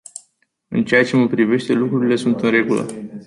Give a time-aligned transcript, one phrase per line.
[0.67, 2.85] În ceea ce mă privește, lucrurile sunt în regulă.